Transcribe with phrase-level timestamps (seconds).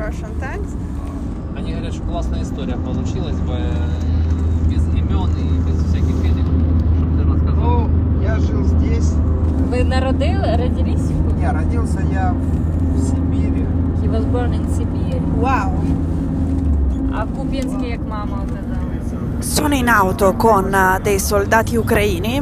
[0.00, 0.74] Russian tanks.
[1.56, 6.44] Они говорят, что классная история получилась бы э, без имен и без всяких этих,
[6.96, 7.88] чтобы ты рассказал.
[7.88, 9.12] Ну, я жил здесь.
[9.70, 11.10] Ви народили, родились?
[11.38, 12.34] Не, родился я
[12.94, 13.66] в Сибири.
[14.02, 15.20] He was born in Sibir.
[15.40, 15.72] Wow.
[17.14, 19.16] А в Куп'янській, як мама оказалася?
[19.40, 22.40] Sono in auto con eh, dei soldati ucraini,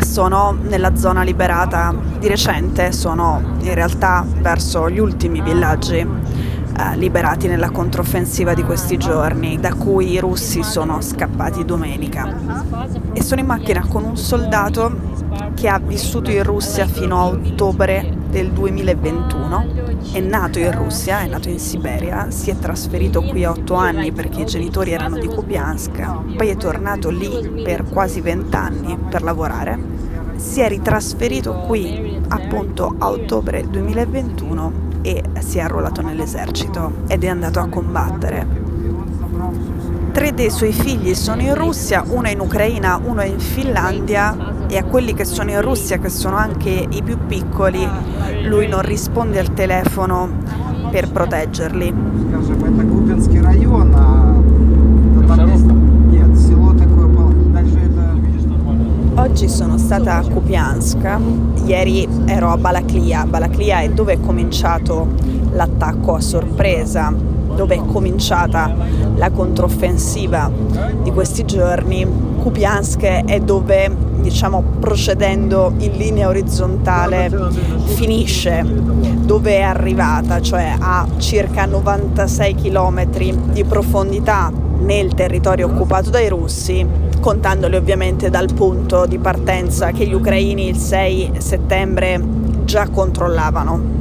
[0.00, 6.06] sono nella zona liberata di recente, sono in realtà verso gli ultimi villaggi
[6.79, 12.33] eh, liberati nella controffensiva di questi giorni, da cui i russi sono scappati domenica.
[13.11, 15.17] E sono in macchina con un soldato
[15.55, 19.65] che ha vissuto in Russia fino a ottobre del 2021,
[20.13, 24.13] è nato in Russia, è nato in Siberia, si è trasferito qui a otto anni
[24.13, 29.77] perché i genitori erano di Kupiansk, poi è tornato lì per quasi vent'anni per lavorare,
[30.35, 37.27] si è ritrasferito qui appunto a ottobre 2021 e si è arruolato nell'esercito ed è
[37.27, 38.47] andato a combattere.
[40.11, 44.67] Tre dei suoi figli sono in Russia, uno è in Ucraina, uno è in Finlandia
[44.67, 47.87] e a quelli che sono in Russia, che sono anche i più piccoli,
[48.43, 50.29] lui non risponde al telefono
[50.91, 51.93] per proteggerli.
[59.39, 61.17] Oggi sono stata a Kupiansk,
[61.63, 63.25] ieri ero a Balaklia.
[63.25, 65.07] Balaklia è dove è cominciato
[65.53, 67.13] l'attacco a sorpresa,
[67.55, 68.75] dove è cominciata
[69.15, 70.51] la controffensiva
[71.01, 72.05] di questi giorni.
[72.37, 77.31] Kupiansk è dove, diciamo, procedendo in linea orizzontale,
[77.95, 78.61] finisce,
[79.23, 83.05] dove è arrivata, cioè a circa 96 km
[83.53, 86.85] di profondità nel territorio occupato dai russi,
[87.19, 92.21] contandoli ovviamente dal punto di partenza che gli ucraini il 6 settembre
[92.63, 93.97] già controllavano.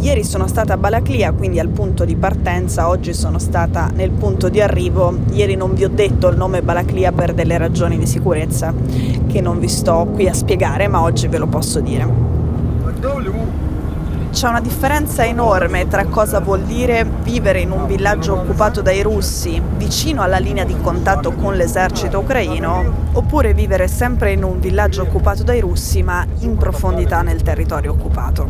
[0.00, 4.48] Ieri sono stata a Balaklia, quindi al punto di partenza, oggi sono stata nel punto
[4.48, 5.16] di arrivo.
[5.30, 8.74] Ieri non vi ho detto il nome Balaklia per delle ragioni di sicurezza
[9.28, 12.31] che non vi sto qui a spiegare, ma oggi ve lo posso dire.
[14.32, 19.60] C'è una differenza enorme tra cosa vuol dire vivere in un villaggio occupato dai russi
[19.76, 25.42] vicino alla linea di contatto con l'esercito ucraino oppure vivere sempre in un villaggio occupato
[25.42, 28.48] dai russi ma in profondità nel territorio occupato.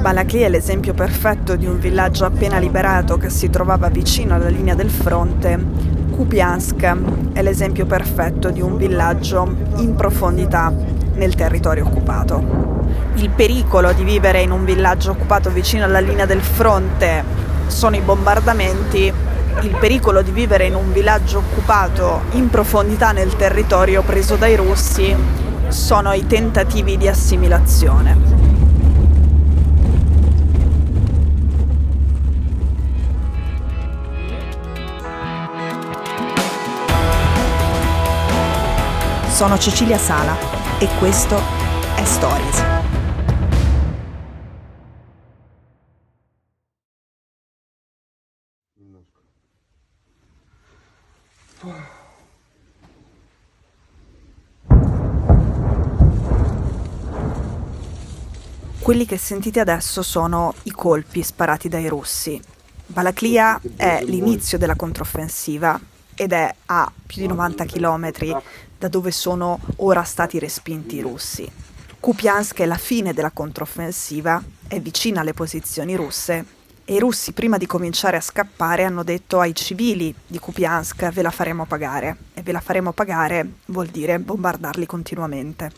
[0.00, 4.74] Balakli è l'esempio perfetto di un villaggio appena liberato che si trovava vicino alla linea
[4.74, 5.64] del fronte.
[6.10, 10.74] Kupiansk è l'esempio perfetto di un villaggio in profondità
[11.14, 12.81] nel territorio occupato.
[13.14, 17.22] Il pericolo di vivere in un villaggio occupato vicino alla linea del fronte
[17.66, 19.12] sono i bombardamenti,
[19.60, 25.14] il pericolo di vivere in un villaggio occupato in profondità nel territorio preso dai russi
[25.68, 28.16] sono i tentativi di assimilazione.
[39.28, 40.36] Sono Cecilia Sala
[40.78, 41.36] e questo
[41.94, 42.71] è Stories.
[58.80, 62.40] Quelli che sentite adesso sono i colpi sparati dai russi.
[62.86, 65.80] Balaklia è l'inizio della controffensiva
[66.16, 68.10] ed è a più di 90 km
[68.76, 71.48] da dove sono ora stati respinti i russi.
[72.00, 76.60] Kupiansk è la fine della controffensiva, è vicina alle posizioni russe
[76.92, 81.22] e i russi prima di cominciare a scappare hanno detto ai civili di Kupiansk ve
[81.22, 85.70] la faremo pagare e ve la faremo pagare vuol dire bombardarli continuamente.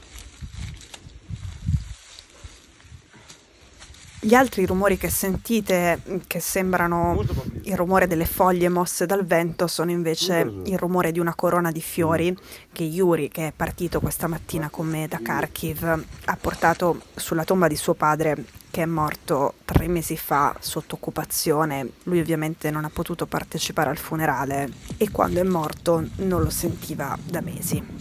[4.25, 7.23] Gli altri rumori che sentite, che sembrano
[7.65, 11.83] il rumore delle foglie mosse dal vento, sono invece il rumore di una corona di
[11.83, 12.35] fiori
[12.73, 17.69] che Yuri, che è partito questa mattina con me da Kharkiv, ha portato sulla tomba
[17.69, 21.91] di suo padre che è morto tre mesi fa sotto occupazione.
[22.05, 27.15] Lui ovviamente non ha potuto partecipare al funerale e quando è morto non lo sentiva
[27.23, 27.94] da mesi.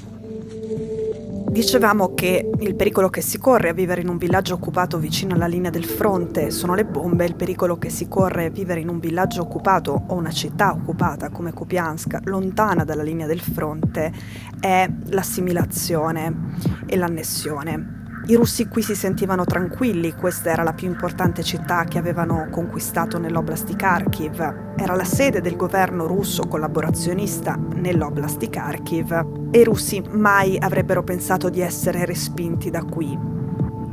[1.54, 5.46] Dicevamo che il pericolo che si corre a vivere in un villaggio occupato vicino alla
[5.46, 8.98] linea del fronte sono le bombe, il pericolo che si corre a vivere in un
[8.98, 14.12] villaggio occupato o una città occupata come Kupiansk, lontana dalla linea del fronte,
[14.60, 16.56] è l'assimilazione
[16.88, 18.03] e l'annessione.
[18.26, 23.18] I russi qui si sentivano tranquilli, questa era la più importante città che avevano conquistato
[23.18, 24.76] nell'oblast di Kharkiv.
[24.78, 31.04] Era la sede del governo russo collaborazionista nell'oblast di Kharkiv e i russi mai avrebbero
[31.04, 33.43] pensato di essere respinti da qui.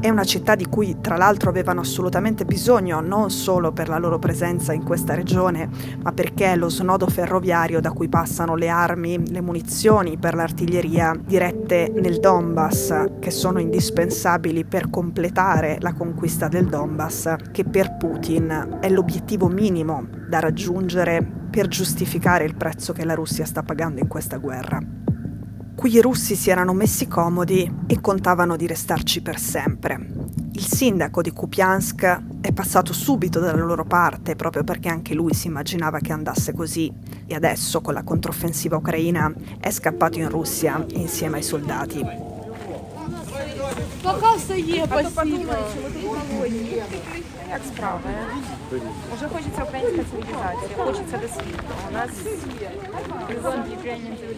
[0.01, 4.19] È una città di cui tra l'altro avevano assolutamente bisogno, non solo per la loro
[4.19, 5.69] presenza in questa regione,
[6.03, 11.13] ma perché è lo snodo ferroviario da cui passano le armi, le munizioni per l'artiglieria
[11.23, 18.79] dirette nel Donbass, che sono indispensabili per completare la conquista del Donbass, che per Putin
[18.81, 24.09] è l'obiettivo minimo da raggiungere per giustificare il prezzo che la Russia sta pagando in
[24.09, 25.10] questa guerra
[25.80, 30.00] Qui i russi si erano messi comodi e contavano di restarci per sempre.
[30.54, 35.48] Il sindaco di Kupiansk è passato subito dalla loro parte proprio perché anche lui si
[35.48, 36.92] immaginava che andasse così
[37.28, 42.34] e adesso con la controffensiva ucraina è scappato in Russia insieme ai soldati.
[44.04, 45.56] Покався є спасибо.
[47.50, 48.02] Як справи?
[49.16, 51.64] Уже хочеться українська цивілізація, хочеться до світу.
[51.90, 52.10] У нас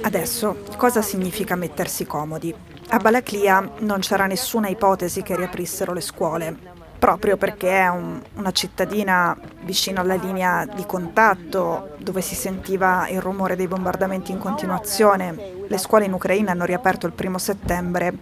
[0.03, 2.53] Adesso, cosa significa mettersi comodi?
[2.89, 6.56] A Balaklia non c'era nessuna ipotesi che riaprissero le scuole,
[7.00, 11.62] proprio perché è un- una cittadina vicino alla linea di contatto,
[11.97, 15.25] dove si sentiva il rumore dei bombardamenti in continuazione.
[15.68, 18.13] Le scuole in Ucraina hanno riaperto il primo settembre.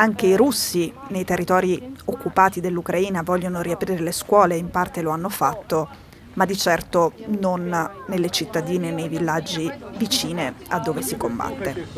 [0.00, 5.28] anche i russi nei territori occupati dell'Ucraina vogliono riaprire le scuole, in parte lo hanno
[5.28, 5.88] fatto,
[6.34, 11.88] ma di certo non nelle cittadine e nei villaggi vicine a dove si combatte.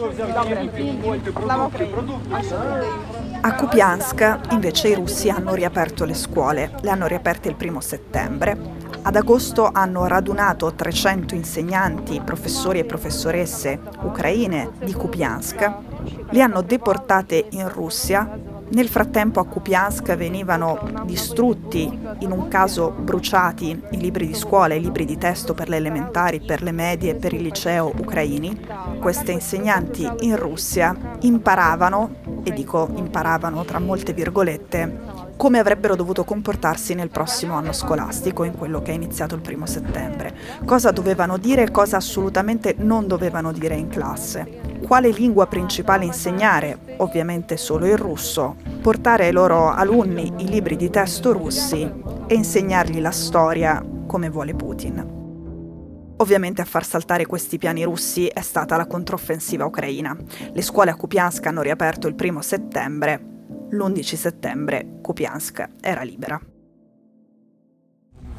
[3.42, 8.54] A Kupiansk invece i russi hanno riaperto le scuole, le hanno riaperte il primo settembre.
[9.00, 15.72] Ad agosto hanno radunato 300 insegnanti, professori e professoresse ucraine di Kupiansk,
[16.30, 18.58] li hanno deportate in Russia.
[18.72, 24.80] Nel frattempo a Kupiansk venivano distrutti, in un caso bruciati, i libri di scuola, i
[24.80, 28.60] libri di testo per le elementari, per le medie per il liceo ucraini.
[29.00, 36.94] Queste insegnanti in Russia imparavano, e dico imparavano tra molte virgolette, come avrebbero dovuto comportarsi
[36.94, 40.36] nel prossimo anno scolastico, in quello che è iniziato il primo settembre.
[40.64, 44.78] Cosa dovevano dire e cosa assolutamente non dovevano dire in classe.
[44.82, 46.78] Quale lingua principale insegnare?
[46.98, 48.56] Ovviamente solo il russo.
[48.82, 51.90] Portare ai loro alunni i libri di testo russi
[52.26, 55.19] e insegnargli la storia come vuole Putin.
[56.20, 60.14] Ovviamente a far saltare questi piani russi è stata la controffensiva ucraina.
[60.52, 63.18] Le scuole a Kupiansk hanno riaperto il primo settembre.
[63.70, 66.38] L'11 settembre Kupiansk era libera.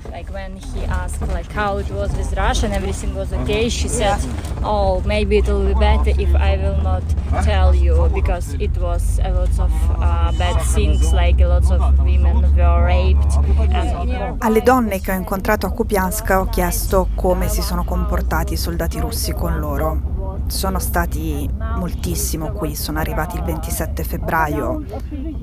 [0.10, 3.88] Like when he asked like how it was with Russia and everything was okay, she
[3.88, 4.20] said,
[4.64, 7.04] "Oh, maybe it will be better if I will not
[7.44, 12.00] tell you because it was a lot of uh, bad things, like a lot of
[12.00, 13.36] women were raped."
[13.72, 18.58] And Alle donne che ho incontrato a Kupiansk ho chiesto come si sono comportati i
[18.58, 20.11] soldati russi con loro.
[20.52, 24.84] Sono stati moltissimo qui, sono arrivati il 27 febbraio,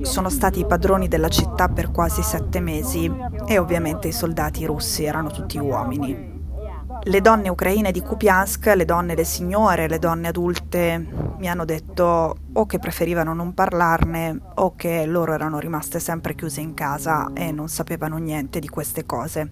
[0.03, 3.11] sono stati i padroni della città per quasi sette mesi
[3.47, 6.45] e ovviamente i soldati russi erano tutti uomini.
[7.01, 12.37] Le donne ucraine di Kupiansk, le donne le signore, le donne adulte mi hanno detto
[12.53, 17.51] o che preferivano non parlarne o che loro erano rimaste sempre chiuse in casa e
[17.51, 19.51] non sapevano niente di queste cose.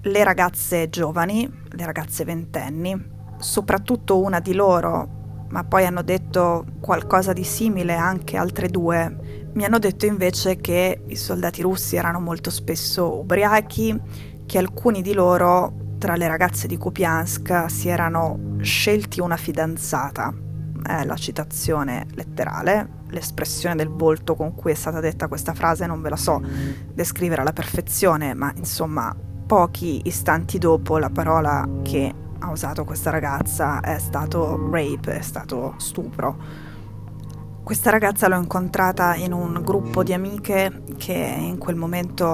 [0.00, 7.32] Le ragazze giovani, le ragazze ventenni, soprattutto una di loro, ma poi hanno detto qualcosa
[7.32, 12.50] di simile anche altre due, mi hanno detto invece che i soldati russi erano molto
[12.50, 14.00] spesso ubriachi,
[14.46, 20.34] che alcuni di loro, tra le ragazze di Kupiansk, si erano scelti una fidanzata.
[20.82, 26.02] È la citazione letterale, l'espressione del volto con cui è stata detta questa frase non
[26.02, 26.42] ve la so
[26.92, 29.14] descrivere alla perfezione, ma insomma
[29.46, 32.12] pochi istanti dopo la parola che
[32.44, 36.36] ha usato questa ragazza è stato rape, è stato stupro.
[37.62, 42.26] Questa ragazza l'ho incontrata in un gruppo di amiche che in quel momento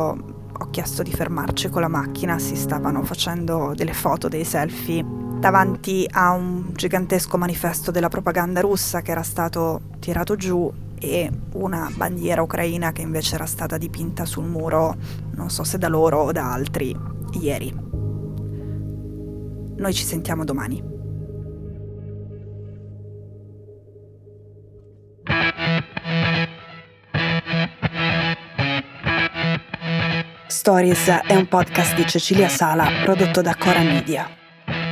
[0.53, 5.05] ho chiesto di fermarci con la macchina, si stavano facendo delle foto, dei selfie
[5.39, 11.91] davanti a un gigantesco manifesto della propaganda russa che era stato tirato giù e una
[11.95, 14.97] bandiera ucraina che invece era stata dipinta sul muro,
[15.37, 16.95] non so se da loro o da altri,
[17.41, 17.90] ieri.
[19.81, 20.83] Noi ci sentiamo domani.
[30.49, 34.29] Stories è un podcast di Cecilia Sala prodotto da Cora Media.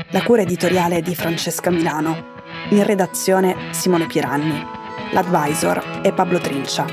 [0.09, 2.37] La cura editoriale è di Francesca Milano.
[2.71, 4.65] In redazione Simone Piranni.
[5.13, 6.87] L'advisor è Pablo Trincia.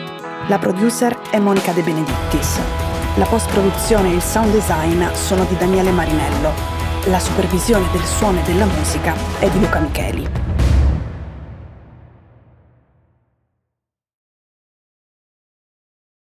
[0.49, 2.59] La producer è Monica De Benedittis.
[3.15, 6.84] La post-produzione e il sound design sono di Daniele Marinello.
[7.07, 10.27] La supervisione del suono e della musica è di Luca Micheli.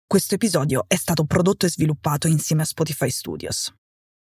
[0.04, 3.72] Questo episodio è stato prodotto e sviluppato insieme a Spotify Studios.